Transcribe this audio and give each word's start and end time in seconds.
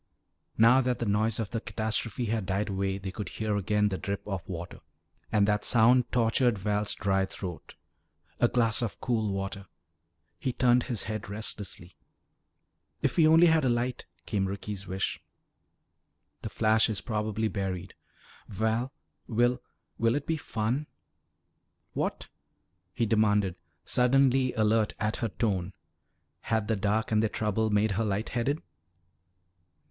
Now 0.57 0.81
that 0.81 0.97
the 0.97 1.05
noise 1.05 1.39
of 1.39 1.51
the 1.51 1.61
catastrophe 1.61 2.25
had 2.25 2.47
died 2.47 2.69
away 2.69 2.97
they 2.97 3.11
could 3.11 3.29
hear 3.29 3.55
again 3.55 3.89
the 3.89 3.99
drip 3.99 4.27
of 4.27 4.41
water. 4.49 4.79
And 5.31 5.47
that 5.47 5.63
sound 5.63 6.11
tortured 6.11 6.57
Val's 6.57 6.95
dry 6.95 7.27
throat. 7.27 7.75
A 8.39 8.47
glass 8.47 8.81
of 8.81 8.99
cool 8.99 9.31
water 9.31 9.67
He 10.39 10.53
turned 10.53 10.85
his 10.89 11.03
head 11.03 11.29
restlessly. 11.29 11.95
"If 13.03 13.15
we 13.15 13.27
only 13.27 13.45
had 13.45 13.63
a 13.63 13.69
light," 13.69 14.07
came 14.25 14.47
Ricky's 14.47 14.87
wish. 14.87 15.21
"The 16.41 16.49
flash 16.49 16.89
is 16.89 16.99
probably 17.01 17.47
buried." 17.47 17.93
"Val, 18.47 18.91
will 19.27 19.61
will 19.99 20.15
it 20.15 20.25
be 20.25 20.35
fun?" 20.35 20.87
"What?" 21.93 22.27
he 22.95 23.05
demanded, 23.05 23.55
suddenly 23.85 24.51
alert 24.53 24.93
at 24.99 25.17
her 25.17 25.29
tone. 25.29 25.73
Had 26.39 26.67
the 26.67 26.75
dark 26.75 27.11
and 27.11 27.21
their 27.21 27.29
trouble 27.29 27.69
made 27.69 27.91
her 27.91 28.03
light 28.03 28.29
headed? 28.29 28.63